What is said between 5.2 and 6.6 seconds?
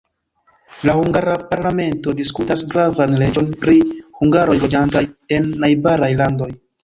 en najbaraj landoj.